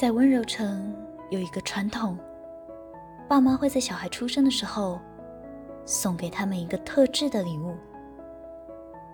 [0.00, 0.96] 在温柔城
[1.28, 2.18] 有一个传统，
[3.28, 4.98] 爸妈会在小孩出生的时候
[5.84, 7.76] 送给他们一个特制的礼物。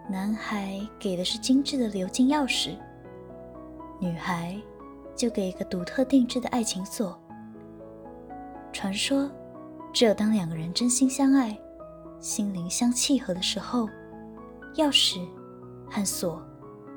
[0.08, 2.76] 男孩给的是精致的鎏金钥匙，
[3.98, 4.56] 女孩
[5.16, 7.20] 就给一个独特定制的爱情锁。
[8.72, 9.28] 传说，
[9.92, 11.58] 只有当两个人真心相爱、
[12.20, 13.88] 心灵相契合的时候，
[14.76, 15.18] 钥匙
[15.90, 16.40] 和锁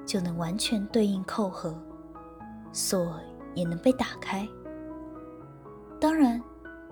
[0.05, 1.73] 就能完全对应扣合，
[2.71, 3.19] 锁
[3.59, 4.47] 也能被打开。
[5.99, 6.41] 当然，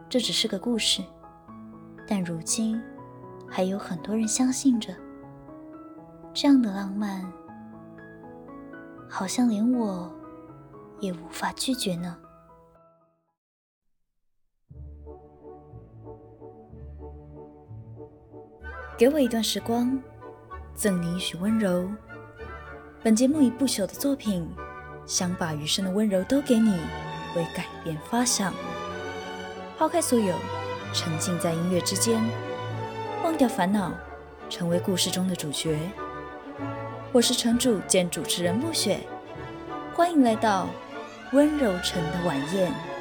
[0.09, 1.02] 这只是个故事，
[2.05, 2.81] 但如今
[3.49, 4.93] 还有很多人相信着。
[6.34, 7.26] 这样的浪漫，
[9.09, 10.12] 好像连我
[10.99, 12.16] 也无法拒绝呢。
[18.98, 19.99] 给我一段时光，
[20.76, 21.90] 赠你一许温柔。
[23.04, 24.48] 本节目以不朽的作品，
[25.08, 26.77] 想把余生的温柔都给你，
[27.34, 28.54] 为改变发想。
[29.77, 30.36] 抛开所有，
[30.94, 32.22] 沉浸在音乐之间，
[33.24, 33.94] 忘掉烦恼，
[34.49, 35.80] 成为故事中的主角。
[37.14, 38.99] 我是城主兼主持人暮雪，
[39.96, 40.68] 欢迎来到
[41.32, 42.96] 温柔城的晚宴。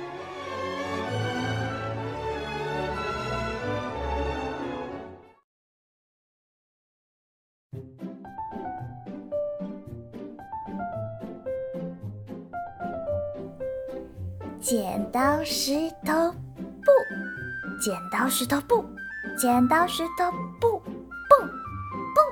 [15.16, 15.72] 刀石
[16.04, 16.30] 头
[16.84, 16.92] 布，
[17.80, 18.84] 剪刀石头布，
[19.34, 20.78] 剪刀石头布，
[21.30, 21.48] 蹦
[22.14, 22.22] 蹦，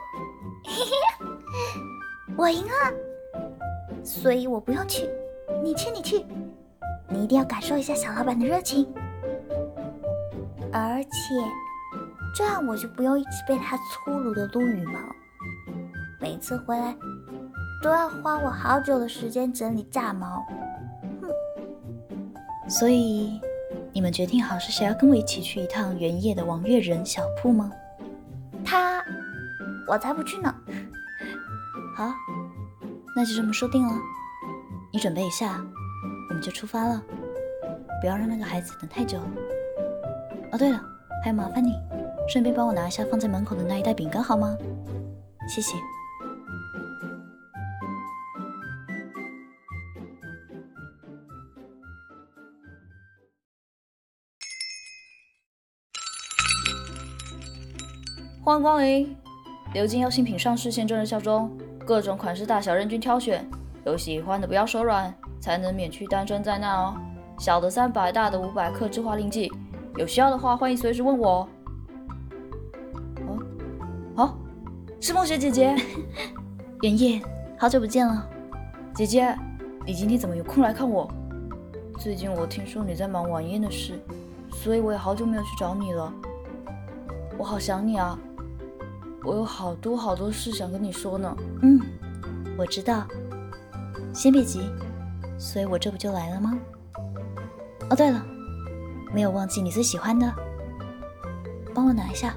[0.66, 0.92] 嘿嘿。
[2.36, 5.08] 我赢了，所以我不用去，
[5.62, 6.26] 你去，你去，
[7.08, 8.86] 你一定要感受一下小老板的热情，
[10.70, 11.10] 而且
[12.36, 15.00] 这样我就不用一直被他粗鲁的撸羽毛，
[16.20, 16.94] 每次回来
[17.82, 20.44] 都要花我好久的时间整理炸毛。
[22.74, 23.40] 哼，所以
[23.92, 27.70] 你们决定好是谁要跟我一起去一趟原野的王月人小铺吗？
[28.64, 29.02] 他，
[29.86, 30.52] 我才不去呢。
[31.96, 32.12] 好，
[33.14, 33.92] 那就这么说定了。
[34.92, 35.64] 你准备一下，
[36.28, 37.00] 我们就出发了。
[38.00, 39.28] 不要让那个孩子等太久了。
[40.52, 40.80] 哦，对了，
[41.22, 41.72] 还要麻烦你，
[42.28, 44.56] 顺便帮我拿一下放在门口的那一袋饼干，好吗？
[45.48, 45.74] 谢谢。
[58.44, 59.16] 欢迎光临，
[59.72, 61.50] 鎏金妖新品上市，现正热销中。
[61.87, 63.43] 各种款式大小任君挑选，
[63.87, 66.94] 有喜欢的不要手软，才能免去单身灾难哦。
[67.38, 69.50] 小的三百，大的五百，客制化令剂，
[69.97, 71.49] 有需要的话欢迎随时问我。
[73.27, 73.38] 哦，
[74.15, 74.37] 好，
[75.00, 75.75] 是梦雪姐姐，
[76.83, 77.22] 妍妍，
[77.59, 78.28] 好久不见了。
[78.94, 79.34] 姐姐，
[79.87, 81.10] 你今天怎么有空来看我？
[81.99, 83.99] 最近我听说你在忙晚宴的事，
[84.53, 86.12] 所以我也好久没有去找你了。
[87.38, 88.19] 我好想你啊。
[89.24, 91.36] 我有好多好多事想跟你说呢。
[91.62, 91.80] 嗯，
[92.58, 93.06] 我知道。
[94.12, 94.70] 先别急，
[95.38, 96.56] 所以我这不就来了吗？
[97.90, 98.24] 哦，对了，
[99.12, 100.32] 没有忘记你最喜欢的，
[101.74, 102.34] 帮我拿一下。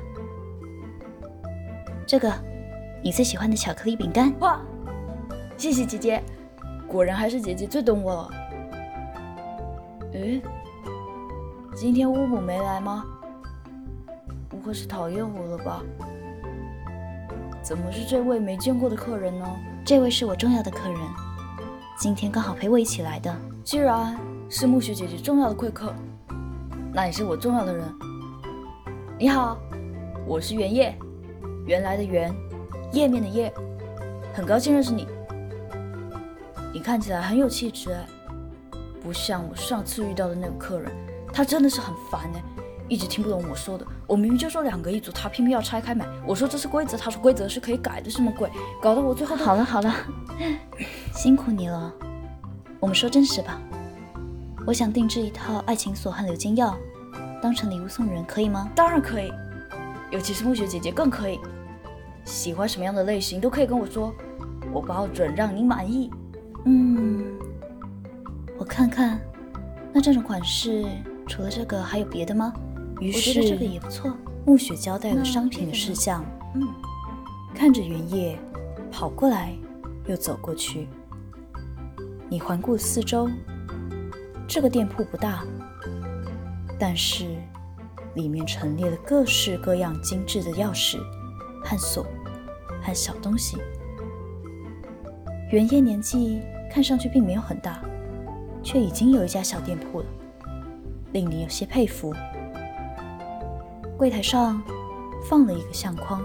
[2.07, 2.33] 这个，
[3.03, 4.33] 你最喜欢的巧克力饼干。
[4.39, 4.59] 哇，
[5.55, 6.23] 谢谢姐姐，
[6.87, 8.31] 果然还是姐姐最懂我了。
[10.13, 10.41] 诶，
[11.75, 13.05] 今天乌姆没来吗？
[14.49, 15.83] 不会是讨厌我了吧？
[17.67, 19.45] 怎么是这位没见过的客人呢？
[19.83, 20.97] 这位是我重要的客人，
[21.97, 23.35] 今天刚好陪我一起来的。
[23.61, 24.17] 既然
[24.50, 25.94] 是暮雪姐姐重要的贵客，
[26.94, 27.85] 那也是我重要的人。
[29.19, 29.57] 你好，
[30.25, 30.97] 我是原叶，
[31.66, 32.33] 原来的原，
[32.94, 33.53] 页面的页，
[34.34, 35.05] 很高兴认识你。
[36.73, 38.07] 你看起来很有气质哎，
[39.03, 40.90] 不像我上次遇到的那个客人，
[41.34, 42.56] 他真的是很烦哎。
[42.89, 46.07] 一直听不懂我说的，我明明就说两个一组，他偏偏要拆开买。
[46.25, 48.49] 我说这是规则，他说规则是可以改的，什么鬼？
[48.81, 49.35] 搞得我最后……
[49.35, 49.93] 好了好了，
[51.13, 51.93] 辛苦你了。
[52.79, 53.59] 我们说正事吧。
[54.66, 56.73] 我想定制一套爱情锁和鎏金钥，
[57.41, 58.69] 当成礼物送人，可以吗？
[58.75, 59.31] 当然可以，
[60.11, 61.40] 尤其是暮雪姐姐更可以。
[62.25, 64.13] 喜欢什么样的类型都可以跟我说，
[64.73, 66.11] 我保准让你满意。
[66.66, 67.23] 嗯，
[68.57, 69.19] 我看看，
[69.93, 70.85] 那这种款式
[71.28, 72.53] 除了这个还有别的吗？
[72.99, 74.11] 于是，我觉得这个也不错。
[74.46, 76.61] 暮雪交代了商品的事项，嗯，
[77.53, 78.40] 看着原叶
[78.91, 79.53] 跑过来
[80.08, 80.88] 又走过去。
[82.29, 83.29] 你环顾四周，
[84.47, 85.44] 这个店铺不大，
[86.79, 87.26] 但是
[88.16, 90.97] 里面陈列了各式各样精致的钥匙
[91.64, 92.05] 和锁
[92.82, 93.58] 和小东西。
[95.52, 96.41] 原叶年纪
[96.72, 97.82] 看上去并没有很大，
[98.64, 100.05] 却已经有一家小店铺了，
[101.11, 102.14] 令你有些佩服。
[103.97, 104.61] 柜台上
[105.23, 106.22] 放了一个相框，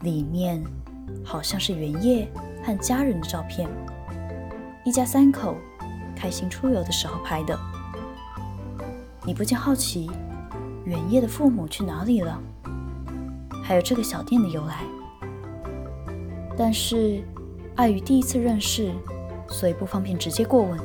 [0.00, 0.60] 里面
[1.24, 2.28] 好像是原叶
[2.64, 3.70] 和家人的照片，
[4.84, 5.54] 一家三口
[6.16, 7.56] 开心出游的时候拍的。
[9.24, 10.10] 你不禁好奇，
[10.84, 12.36] 原叶的父母去哪里了？
[13.62, 14.82] 还有这个小店的由来。
[16.58, 17.22] 但是
[17.76, 18.92] 碍于第一次认识，
[19.48, 20.76] 所以不方便直接过问。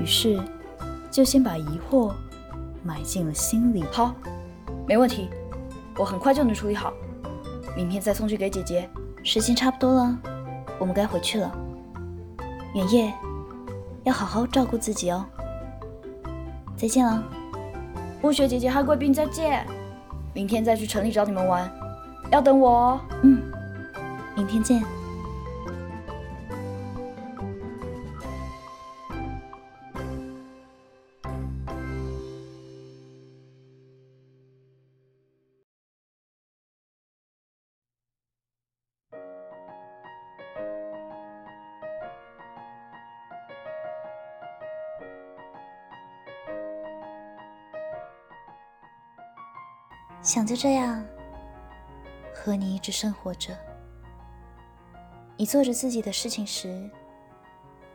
[0.00, 0.40] 于是
[1.10, 2.12] 就先把疑惑
[2.82, 3.84] 埋进了心里。
[3.90, 4.14] 好，
[4.86, 5.28] 没问题，
[5.96, 6.92] 我很快就能处理好，
[7.76, 8.88] 明天再送去给姐姐。
[9.24, 10.18] 时间差不多了，
[10.78, 11.52] 我们该回去了。
[12.74, 13.12] 原叶，
[14.04, 15.24] 要好好照顾自己哦。
[16.76, 17.22] 再见了，
[18.22, 19.66] 暮雪姐姐和贵宾再见。
[20.32, 21.68] 明天再去城里找你们玩，
[22.30, 23.00] 要等我哦。
[23.22, 23.42] 嗯，
[24.36, 24.82] 明天见。
[50.28, 51.02] 想就这样
[52.34, 53.56] 和你一直生活着。
[55.38, 56.86] 你做着自己的事情时，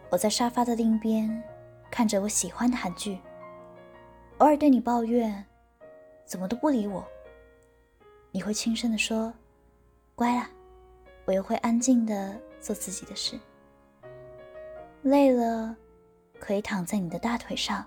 [0.10, 1.44] 我在沙发的另一边
[1.92, 3.20] 看着我喜欢的韩剧，
[4.40, 5.46] 偶尔对你抱怨
[6.26, 7.06] 怎么都不理我。
[8.32, 9.32] 你会轻声地说
[10.16, 10.50] ：“乖啦。”
[11.26, 13.40] 我又会安静地做自己的事。
[15.04, 15.78] 累了，
[16.40, 17.86] 可以躺在你的大腿上，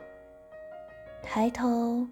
[1.21, 2.07] 抬头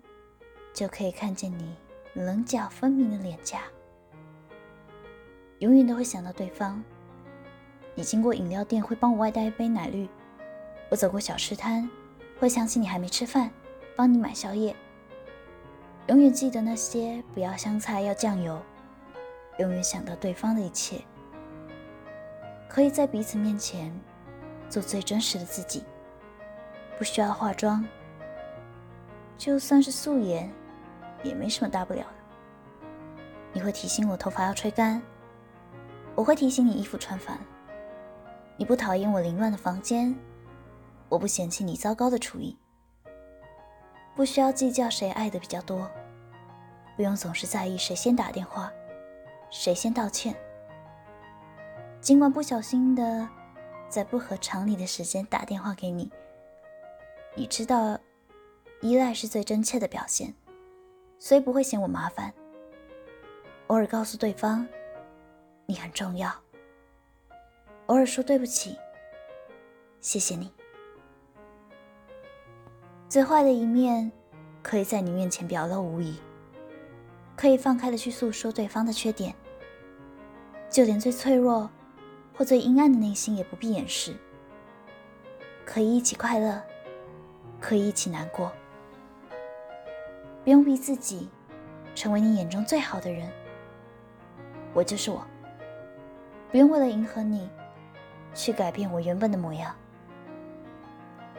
[0.72, 1.76] 就可以看见你。
[2.22, 3.62] 棱角分明的脸颊，
[5.58, 6.82] 永远都会想到对方。
[7.96, 10.08] 你经过饮料店会帮我外带一杯奶绿，
[10.90, 11.90] 我走过小吃摊
[12.38, 13.50] 会想起你还没吃饭，
[13.96, 14.75] 帮你买宵夜。
[16.06, 18.62] 永远记得那些不要香菜要酱油，
[19.58, 21.00] 永远想到对方的一切。
[22.69, 23.93] 可以在彼此面前
[24.69, 25.82] 做最真实的自己，
[26.96, 27.84] 不需要化妆，
[29.37, 30.49] 就算是素颜。
[31.25, 32.15] 也没什么大不了的。
[33.53, 35.03] 你会提醒我头发要吹干，
[36.15, 37.38] 我会提醒你衣服穿反。
[38.56, 40.15] 你不讨厌我凌乱的房间，
[41.09, 42.56] 我不嫌弃你糟糕的厨艺。
[44.15, 45.91] 不需要计较谁爱的比较多，
[46.97, 48.73] 不用总是在意谁先打电话，
[49.50, 50.37] 谁先道歉。
[52.00, 53.29] 尽管不小心的
[53.88, 56.12] 在不合常理的时间打电话给你，
[57.35, 57.99] 你知道，
[58.82, 60.35] 依赖是最真切的表现。
[61.25, 62.31] 所以不会嫌我麻烦。
[63.69, 64.69] 偶尔告诉对方，
[65.65, 66.31] 你很重要。
[67.87, 68.76] 偶尔说对不起，
[70.03, 70.53] 谢谢你。
[73.09, 74.12] 最坏的一面，
[74.62, 76.21] 可以在你面前表露无遗，
[77.35, 79.35] 可以放开的去诉说对方的缺点，
[80.69, 81.71] 就连最脆弱
[82.37, 84.15] 或最阴暗的内心也不必掩饰。
[85.65, 86.62] 可以一起快乐，
[87.62, 88.53] 可以一起难过。
[90.44, 91.30] 不用逼自己
[91.94, 93.32] 成为你眼中最好的人，
[94.74, 95.26] 我就是我。
[96.50, 97.50] 不用为了迎合你
[98.34, 99.74] 去改变我原本的模样。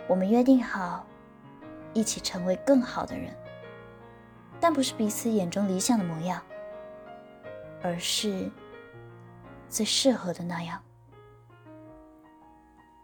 [0.07, 1.05] 我们约定好
[1.93, 3.31] 一起成为更好的人，
[4.59, 6.41] 但不是彼此眼中理想的模样，
[7.83, 8.49] 而是
[9.69, 10.81] 最适合的那样。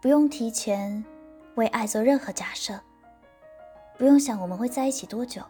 [0.00, 1.04] 不用提前
[1.54, 2.78] 为爱做任何假设，
[3.96, 5.42] 不用想我们会在一起多久。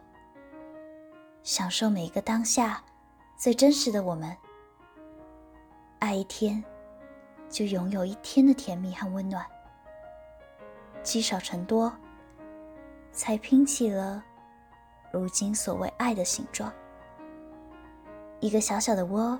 [1.43, 2.81] 享受每一个当下，
[3.35, 4.35] 最真实的我们。
[5.99, 6.63] 爱一天，
[7.49, 9.45] 就拥有一天的甜蜜和温暖。
[11.01, 11.91] 积少成多，
[13.11, 14.23] 才拼起了
[15.11, 16.71] 如今所谓爱的形状。
[18.39, 19.37] 一个小小的窝，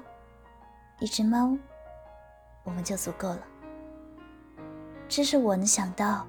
[1.00, 1.58] 一只猫，
[2.66, 3.42] 我们就足够了。
[5.08, 6.28] 这是我能想到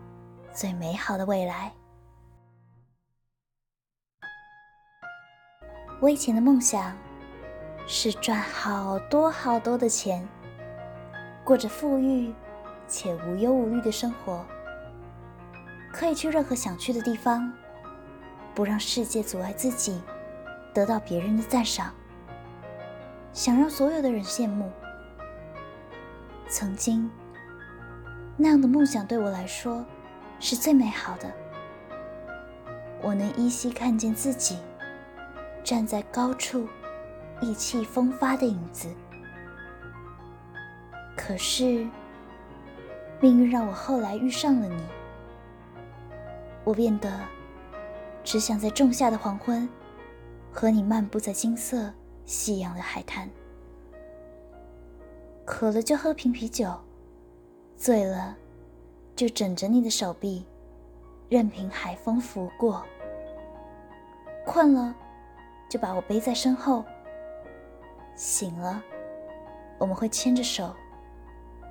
[0.53, 1.73] 最美好的未来。
[6.05, 6.95] 我以前的梦想
[7.87, 10.29] 是赚好多好多的钱，
[11.43, 12.35] 过着富裕
[12.87, 14.45] 且无忧无虑的生活，
[15.91, 17.51] 可以去任何想去的地方，
[18.55, 19.99] 不让世界阻碍自己
[20.75, 21.91] 得到别人的赞赏，
[23.33, 24.71] 想让所有的人羡慕。
[26.49, 27.11] 曾经，
[28.37, 29.83] 那样的梦想对我来说
[30.39, 31.33] 是最美好的。
[33.01, 34.59] 我能依稀看见自己。
[35.65, 36.69] 站在高处，
[37.41, 38.87] 意气风发的影子。
[41.17, 41.89] 可是，
[43.19, 44.83] 命运让我后来遇上了你，
[46.65, 47.19] 我变得
[48.23, 49.67] 只想在仲夏的黄昏
[50.53, 51.91] 和你漫步在金色
[52.27, 53.29] 夕阳的海滩。
[55.47, 56.75] 渴了就喝瓶啤酒，
[57.75, 58.37] 醉了
[59.17, 60.45] 就枕着你的手臂，
[61.31, 62.85] 任凭海风拂过。
[64.45, 64.95] 困了
[65.69, 66.85] 就把我背在身后。
[68.15, 68.81] 醒了，
[69.77, 70.73] 我们会牵着手，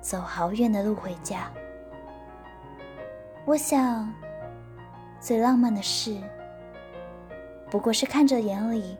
[0.00, 1.50] 走好远的路回家。
[3.46, 4.12] 我想，
[5.18, 6.18] 最浪漫的事，
[7.70, 8.96] 不过是看着眼里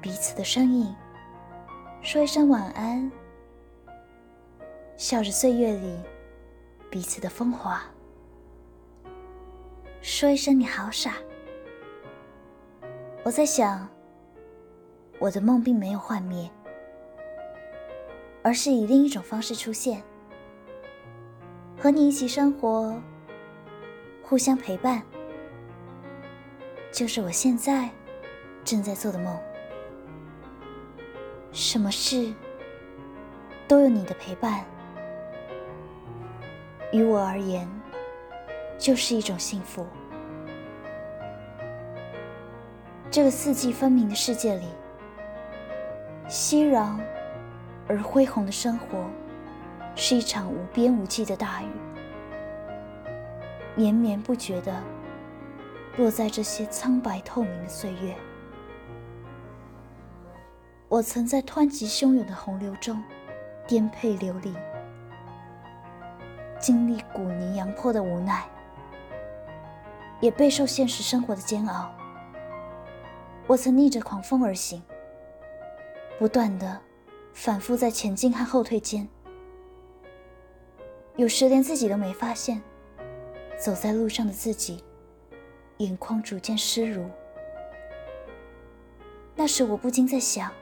[0.00, 0.94] 彼此的身影，
[2.02, 3.10] 说一声晚安，
[4.96, 6.00] 笑着岁月里
[6.88, 7.82] 彼此的风华，
[10.00, 11.14] 说一声你好傻。
[13.24, 13.93] 我在想。
[15.20, 16.50] 我的梦并没有幻灭，
[18.42, 20.02] 而是以另一种方式出现，
[21.78, 22.94] 和你一起生活，
[24.22, 25.02] 互相陪伴，
[26.92, 27.88] 就是我现在
[28.64, 29.34] 正在做的梦。
[31.52, 32.34] 什么事
[33.66, 34.64] 都有你的陪伴，
[36.92, 37.66] 于我而言，
[38.76, 39.86] 就是一种幸福。
[43.10, 44.66] 这个四季分明的世界里。
[46.26, 46.98] 熙攘
[47.86, 49.04] 而恢宏的生活，
[49.94, 51.68] 是一场无边无际的大雨，
[53.74, 54.82] 绵绵不绝地
[55.98, 58.14] 落在这些苍白透明的岁月。
[60.88, 63.02] 我曾在湍急汹涌的洪流中
[63.66, 64.54] 颠沛流离，
[66.58, 68.44] 经历鼓泥洋坡的无奈，
[70.20, 71.92] 也备受现实生活的煎熬。
[73.46, 74.82] 我曾逆着狂风而行。
[76.18, 76.80] 不断的
[77.32, 79.06] 反复在前进和后退间，
[81.16, 82.62] 有时连自己都没发现，
[83.58, 84.82] 走在路上的自己，
[85.78, 87.04] 眼眶逐渐湿濡。
[89.34, 90.52] 那时我不禁在想，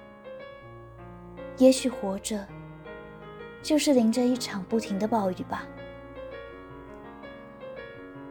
[1.59, 2.47] 也许活着，
[3.63, 5.67] 就是淋着一场不停的暴雨吧。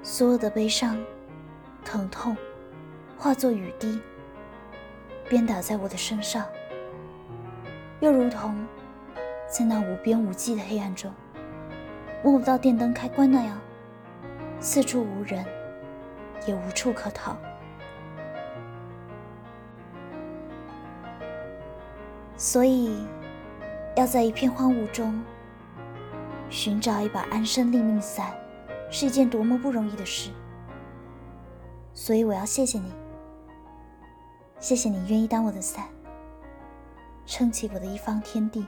[0.01, 0.99] 所有的悲伤、
[1.85, 2.35] 疼痛，
[3.15, 4.01] 化作雨滴，
[5.29, 6.43] 鞭打在我的身上。
[8.01, 8.67] 又如同
[9.47, 11.11] 在那无边无际的黑暗中，
[12.23, 13.57] 摸不到电灯开关那样，
[14.59, 15.45] 四处无人，
[16.47, 17.37] 也无处可逃。
[22.35, 23.05] 所以，
[23.95, 25.23] 要在一片荒芜中
[26.49, 28.33] 寻找一把安身立命伞，
[28.89, 30.31] 是一件多么不容易的事。
[31.93, 32.91] 所以，我要谢谢你，
[34.59, 35.85] 谢谢你愿意当我的伞。
[37.25, 38.67] 撑起我的一方天地，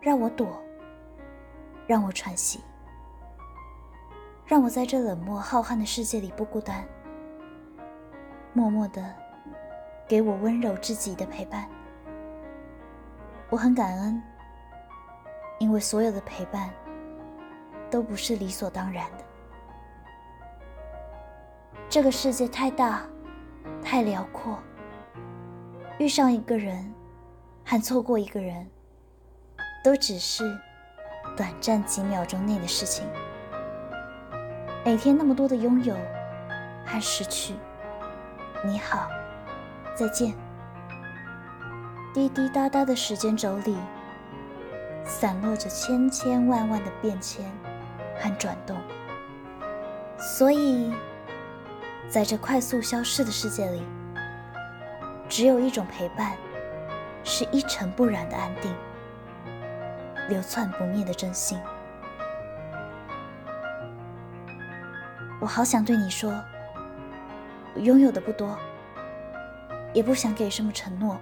[0.00, 0.60] 让我躲，
[1.86, 2.60] 让我喘息，
[4.44, 6.84] 让我在这冷漠浩瀚的世界里不孤单，
[8.52, 9.14] 默默的
[10.08, 11.68] 给我温柔至极的陪伴。
[13.50, 14.20] 我很感恩，
[15.58, 16.70] 因为所有的陪伴
[17.90, 19.24] 都不是理所当然的。
[21.88, 23.02] 这个世界太大，
[23.82, 24.58] 太辽阔，
[25.98, 26.92] 遇上一个人。
[27.64, 28.68] 和错过一个人，
[29.82, 30.44] 都只是
[31.36, 33.06] 短暂几秒钟内的事情。
[34.84, 35.94] 每天那么多的拥有
[36.84, 37.54] 和失去，
[38.64, 39.08] 你好，
[39.94, 40.34] 再见。
[42.12, 43.76] 滴滴答答的时间轴里，
[45.04, 47.44] 散落着千千万万的变迁
[48.18, 48.76] 和转动。
[50.18, 50.92] 所以，
[52.08, 53.82] 在这快速消逝的世界里，
[55.28, 56.36] 只有一种陪伴。
[57.24, 58.74] 是一尘不染的安定，
[60.28, 61.58] 流窜不灭的真心。
[65.40, 66.32] 我好想对你说，
[67.74, 68.56] 我拥有的不多，
[69.92, 71.18] 也不想给什么承诺。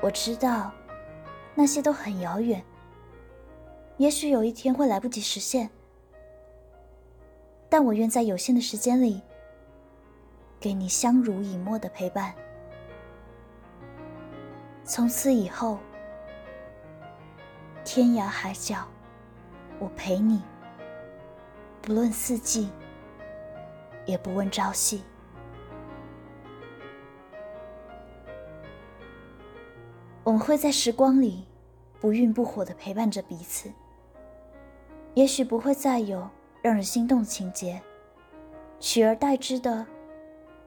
[0.00, 0.72] 我知道，
[1.54, 2.64] 那些都很遥远，
[3.96, 5.70] 也许有一天会来不及实现。
[7.68, 9.20] 但我愿在有限的时间里，
[10.60, 12.32] 给你相濡以沫的陪伴。
[14.88, 15.80] 从此以后，
[17.84, 18.86] 天涯海角，
[19.80, 20.40] 我陪你。
[21.82, 22.70] 不论四季，
[24.04, 25.02] 也不问朝夕。
[30.22, 31.44] 我们会在时光里
[32.00, 33.68] 不温不火的陪伴着彼此。
[35.14, 36.30] 也许不会再有
[36.62, 37.82] 让人心动的情节，
[38.78, 39.84] 取而代之的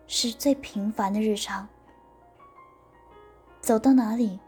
[0.07, 1.65] 是最平凡的日常。
[3.69, 4.39] 走到哪里，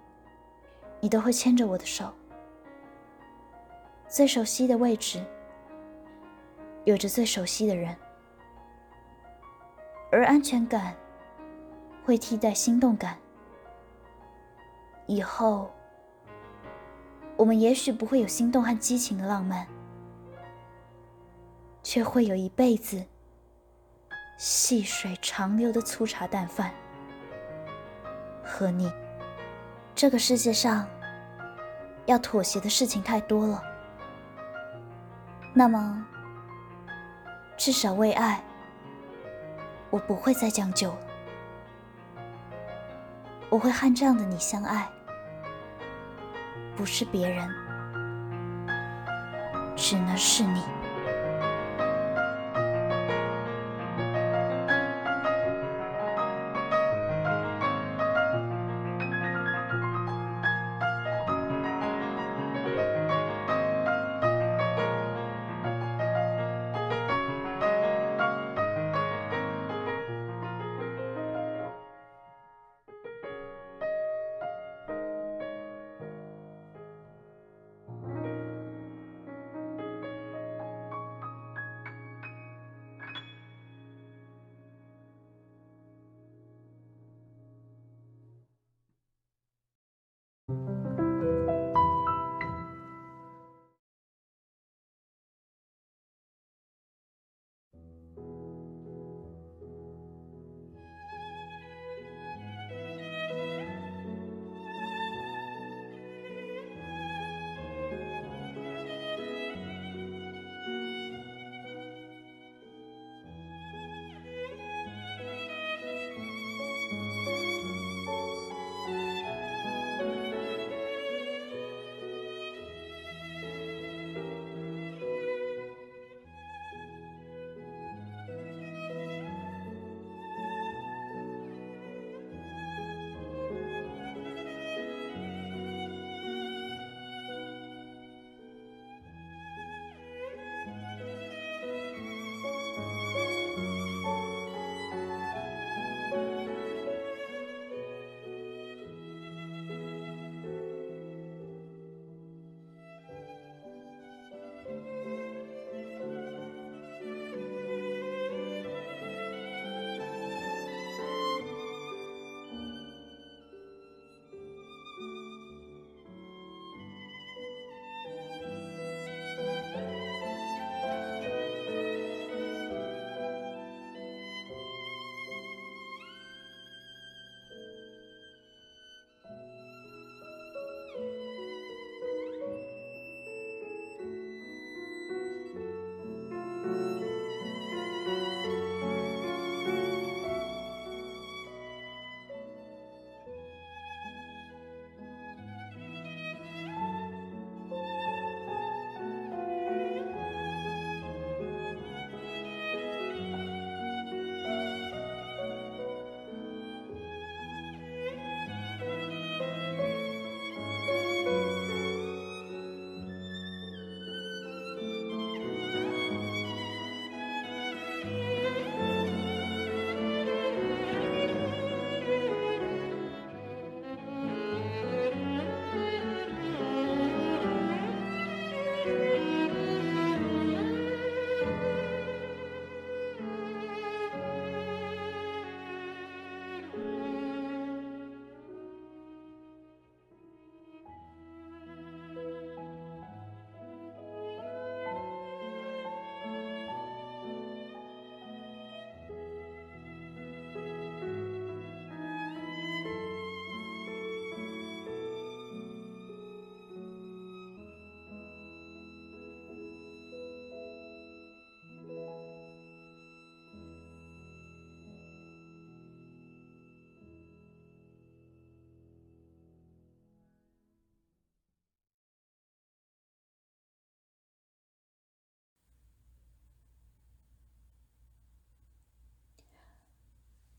[1.00, 2.12] 你都会牵着我的手。
[4.08, 5.24] 最熟悉的位置，
[6.86, 7.96] 有着最熟悉的人，
[10.12, 10.96] 而安全感
[12.04, 13.16] 会替代心动感。
[15.06, 15.70] 以后，
[17.38, 19.68] 我们也许不会有心动和激情的浪漫，
[21.84, 23.06] 却会有一辈子
[24.40, 26.74] 细水长流的粗茶淡饭。
[28.44, 28.92] 和你，
[29.94, 30.88] 这个世界上
[32.06, 33.64] 要妥协的事情太多了，
[35.54, 36.06] 那么
[37.56, 38.44] 至少为爱，
[39.90, 40.98] 我不会再将就了。
[43.50, 44.90] 我会和这样的你相爱，
[46.76, 47.48] 不是别人，
[49.76, 50.64] 只能是你。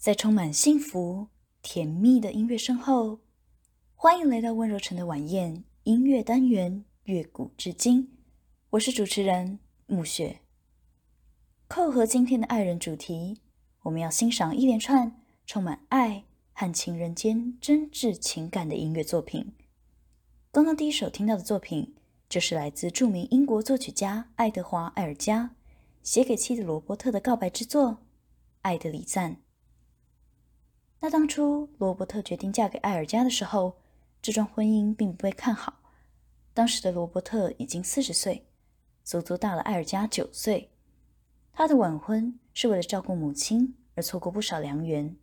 [0.03, 1.29] 在充满幸福、
[1.63, 3.21] 甜蜜的音乐声后，
[3.95, 8.03] 欢迎来到温柔城的晚宴音乐单元《乐古至今》。
[8.71, 10.41] 我是主持人暮雪。
[11.69, 13.39] 扣合今天的爱人主题，
[13.83, 19.53] 我们要欣赏一连串充满爱和情人间真挚情感的音乐作品。
[20.51, 21.95] 刚刚第一首听到的作品，
[22.29, 25.55] 就是来自著名英国作曲家爱德华·艾尔加
[26.03, 27.91] 写给妻子罗伯特的告白之作
[28.63, 29.35] 《爱的礼赞》。
[31.05, 33.77] 那当初罗伯特决定嫁给艾尔加的时候，
[34.23, 35.81] 这桩婚姻并不被看好。
[36.55, 38.47] 当时的罗伯特已经四十岁，
[39.03, 40.71] 足足大了艾尔加九岁。
[41.53, 45.17] 他的晚婚是为了照顾母亲而错过不少良缘，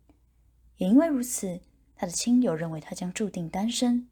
[0.76, 1.62] 也因为如此，
[1.96, 4.06] 他的亲友认为他将注定单身。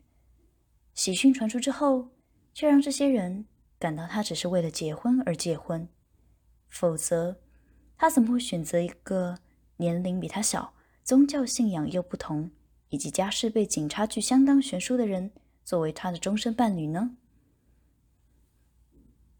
[0.94, 2.08] 喜讯传出之后，
[2.54, 3.44] 却让这些人
[3.78, 5.86] 感到他只是为了结婚而结婚，
[6.70, 7.42] 否则
[7.98, 9.36] 他怎么会选择一个
[9.76, 10.72] 年龄比他小、
[11.08, 12.50] 宗教信仰又不同，
[12.90, 15.30] 以及家世背景差距相当悬殊的人？
[15.64, 17.16] 作为他的终身伴侣呢？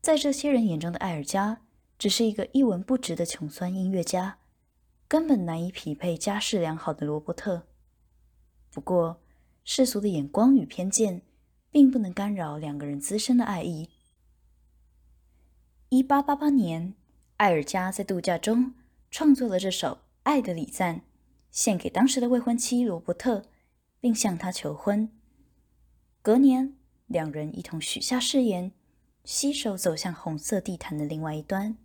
[0.00, 1.60] 在这些人眼中的艾尔加
[1.98, 4.38] 只是一个一文不值的穷酸音乐家，
[5.06, 7.66] 根本难以匹配家世良好的罗伯特。
[8.70, 9.20] 不过，
[9.62, 11.20] 世俗的眼光与偏见
[11.70, 13.90] 并不能干扰两个人滋生的爱意。
[15.90, 16.94] 一八八八年，
[17.36, 18.72] 艾尔加在度假中
[19.10, 19.88] 创作了这首
[20.22, 20.96] 《爱的礼赞》，
[21.50, 23.44] 献给当时的未婚妻罗伯特，
[24.00, 25.10] 并向他求婚。
[26.22, 26.74] 隔年，
[27.06, 28.72] 两人一同许下誓言，
[29.24, 31.76] 携手走向红色地毯的另外一端。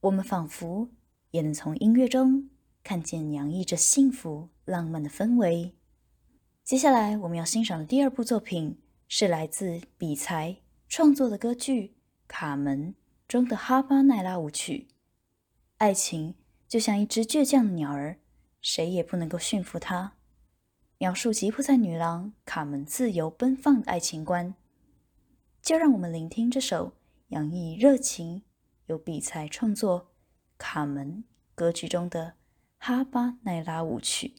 [0.00, 0.88] 我们仿佛
[1.30, 2.50] 也能从音乐中
[2.84, 5.74] 看见洋溢着幸福浪漫的氛围。
[6.64, 8.78] 接下来我们要欣赏的第二部作品
[9.08, 10.56] 是来自比才
[10.88, 11.82] 创作的歌剧
[12.26, 12.92] 《卡门》
[13.26, 14.88] 中的哈巴奈拉舞曲。
[15.78, 16.34] 爱情
[16.68, 18.18] 就像一只倔强的鸟儿，
[18.60, 20.12] 谁也不能够驯服它。
[20.98, 24.54] 描述吉普赛女郎卡门自由奔放的爱情观，
[25.62, 26.92] 就让我们聆听这首
[27.28, 28.42] 洋溢热情、
[28.86, 30.02] 由比赛创作
[30.58, 31.22] 《卡门》
[31.54, 32.34] 歌曲中的
[32.76, 34.34] 哈巴奈拉舞曲。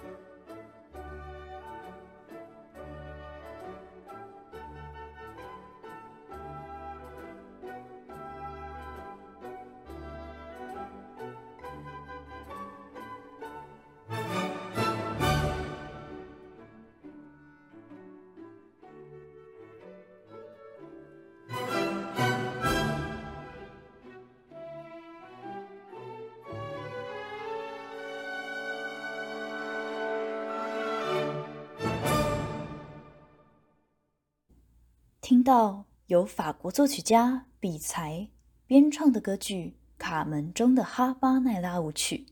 [0.00, 0.33] 听
[35.44, 38.30] 到由法国作曲家比才
[38.66, 42.26] 编创的歌剧《卡门》中的哈巴奈拉舞曲。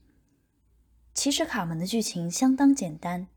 [1.13, 3.29] 其实，《卡门》的剧情相当简单，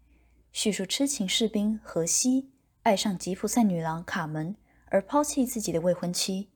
[0.54, 2.52] 叙述痴情士兵荷西
[2.84, 6.50] 爱上吉普赛女郎卡门而抛弃自己的未婚妻，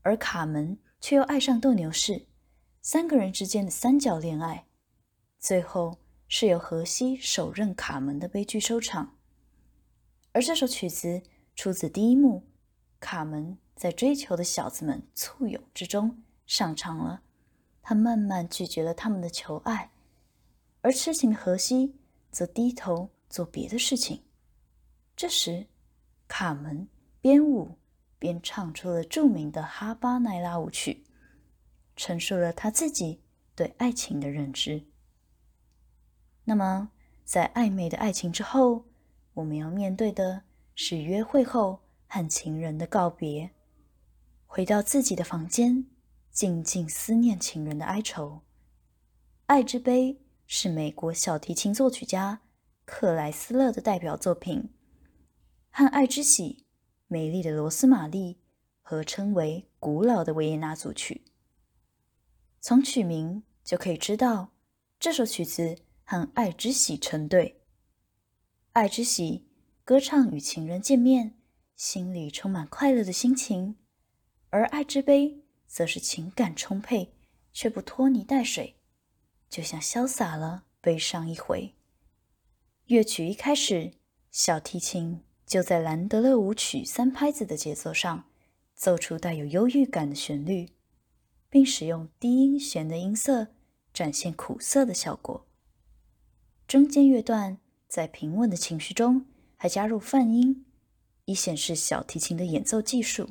[0.00, 2.26] 而卡门却又爱上斗牛士，
[2.80, 4.64] 三个人之间的三角恋爱，
[5.38, 9.18] 最后是由荷西手刃卡门的悲剧收场。
[10.32, 11.22] 而这首曲子。
[11.58, 12.44] 出自第一幕，
[13.00, 17.20] 卡门在追求的小子们簇拥之中上场了，
[17.82, 19.90] 他慢慢拒绝了他们的求爱，
[20.82, 21.96] 而痴情的荷西
[22.30, 24.22] 则低头做别的事情。
[25.16, 25.66] 这时，
[26.28, 26.86] 卡门
[27.20, 27.76] 边舞
[28.20, 31.02] 边唱出了著名的哈巴奈拉舞曲，
[31.96, 33.20] 陈述了他自己
[33.56, 34.84] 对爱情的认知。
[36.44, 36.92] 那么，
[37.24, 38.84] 在暧昧的爱情之后，
[39.34, 40.44] 我们要面对的。
[40.80, 43.50] 是约会后和情人的告别，
[44.46, 45.84] 回到自己的房间，
[46.30, 48.42] 静静思念情人的哀愁，
[49.46, 50.12] 爱之杯》
[50.46, 52.42] 是美国小提琴作曲家
[52.84, 54.72] 克莱斯勒的代表作品，
[55.68, 56.58] 和《爱之喜》
[57.08, 58.34] 《美丽的罗斯玛丽》
[58.80, 61.24] 合称为古老的维也纳组曲。
[62.60, 64.52] 从曲名就可以知道，
[65.00, 67.60] 这首曲子和《爱之喜》成对。
[68.74, 69.44] 《爱之喜》
[69.88, 71.32] 歌唱与情人见面，
[71.74, 73.78] 心里充满快乐的心情，
[74.50, 75.28] 而《爱之杯》
[75.66, 77.14] 则是情感充沛，
[77.54, 78.76] 却不拖泥带水，
[79.48, 81.74] 就像潇洒了悲伤一回。
[82.84, 83.92] 乐曲一开始，
[84.30, 88.26] 小提琴就在兰德勒舞曲三拍子的节奏上，
[88.74, 90.68] 奏出带有忧郁感的旋律，
[91.48, 93.54] 并使用低音弦的音色
[93.94, 95.46] 展现苦涩的效果。
[96.66, 97.56] 中间乐段
[97.88, 99.24] 在平稳的情绪中
[99.58, 100.64] 还加入泛音，
[101.24, 103.30] 以显示小提琴的演奏技术。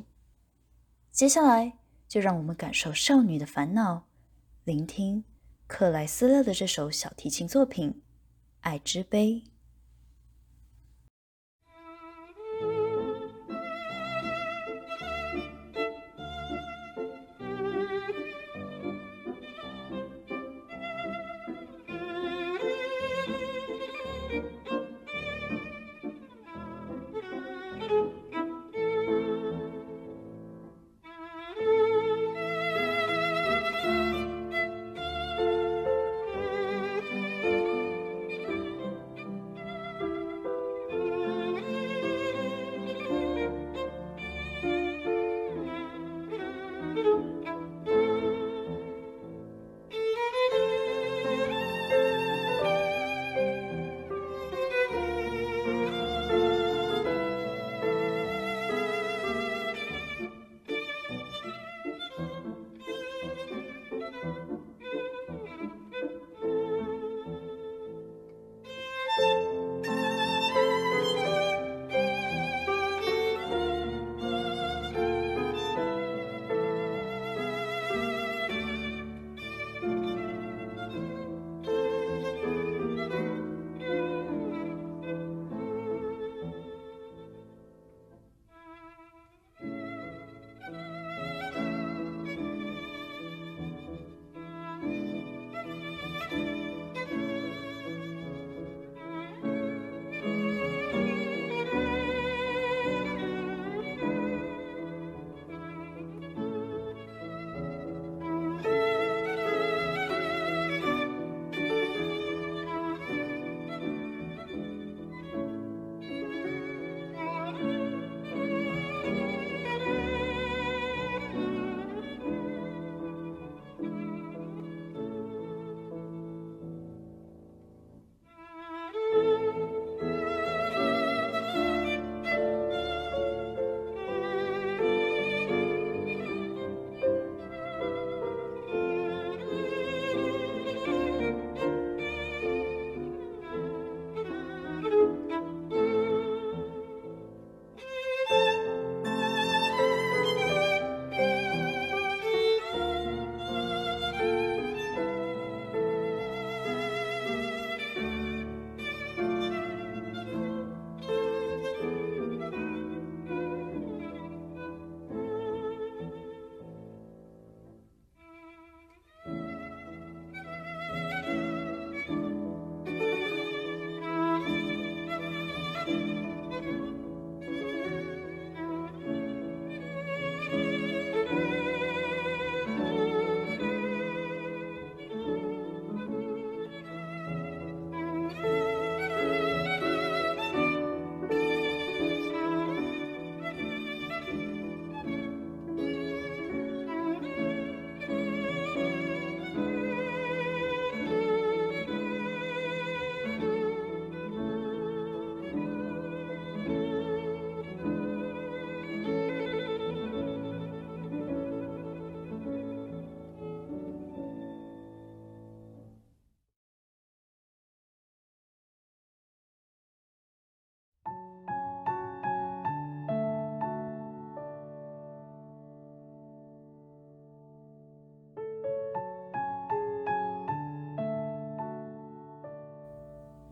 [1.12, 4.06] 接下来，就让我们感受少女的烦恼，
[4.66, 5.24] 聆听
[5.66, 7.90] 克莱斯勒的这首小提琴作品
[8.60, 9.42] 《爱之杯》。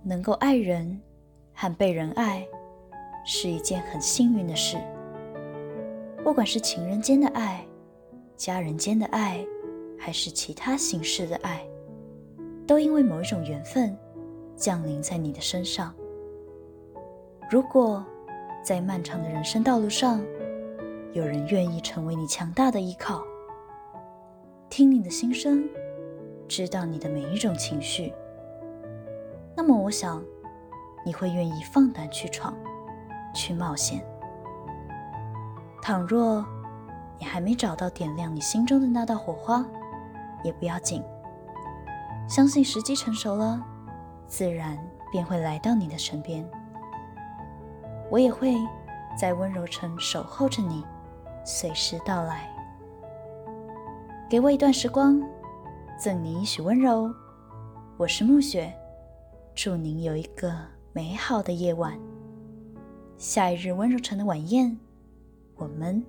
[0.07, 1.01] 能够爱人
[1.51, 2.47] 和被人爱，
[3.25, 4.77] 是一件很幸运的事。
[6.23, 7.65] 不管是情人间的爱、
[8.37, 9.43] 家人间的爱，
[9.97, 11.65] 还是其他形式的爱，
[12.67, 13.97] 都因为某一种缘分
[14.55, 15.91] 降临在你的身上。
[17.49, 18.05] 如果
[18.63, 20.23] 在漫长的人生道路上，
[21.13, 23.23] 有人愿意成为你强大的依靠，
[24.69, 25.67] 听你的心声，
[26.47, 28.13] 知道你的每一种情绪，
[29.55, 30.21] 那么我想
[31.05, 32.53] 你会愿意放胆去闯，
[33.33, 34.05] 去冒险。
[35.81, 36.45] 倘若
[37.17, 39.65] 你还没找到点亮你心中的那道火花，
[40.43, 41.03] 也不要紧，
[42.27, 43.63] 相信时机成熟了，
[44.27, 44.77] 自然
[45.11, 46.45] 便会来到你的身边。
[48.11, 48.55] 我也会
[49.17, 50.85] 在温柔城守候着你，
[51.43, 52.49] 随时到来。
[54.27, 55.21] 给我一段时光，
[55.97, 57.09] 赠你一许温柔。
[57.95, 58.75] 我是暮雪，
[59.55, 60.53] 祝您有一个
[60.91, 61.97] 美好的夜晚。
[63.17, 64.77] 下一日温柔城的晚宴，
[65.55, 66.03] 我们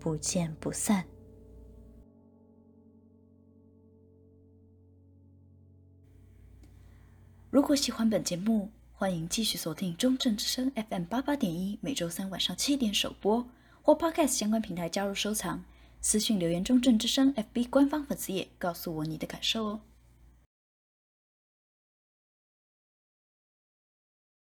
[0.00, 1.06] 不见不散。
[7.50, 13.46] 如果喜欢本节目，欢迎继续锁定中正之声 FM 八八点一，每周三晚上七点首播，
[13.80, 15.64] 或 Podcast 相关平台加入收藏，
[16.00, 19.80] 私信留言中正之声 FB 官方粉丝页，告诉我你的感受哦。